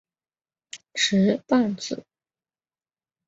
[0.95, 2.03] 石皋子。